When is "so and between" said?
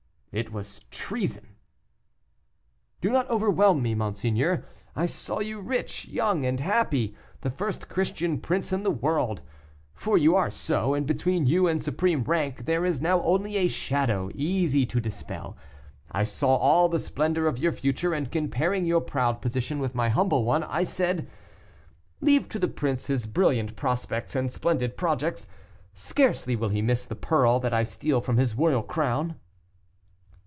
10.49-11.47